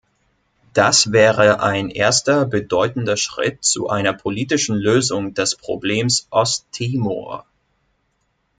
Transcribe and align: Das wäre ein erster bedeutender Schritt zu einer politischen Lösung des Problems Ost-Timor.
Das 0.73 1.11
wäre 1.11 1.59
ein 1.61 1.91
erster 1.91 2.47
bedeutender 2.47 3.17
Schritt 3.17 3.63
zu 3.63 3.87
einer 3.87 4.13
politischen 4.13 4.75
Lösung 4.75 5.35
des 5.35 5.53
Problems 5.55 6.25
Ost-Timor. 6.31 7.45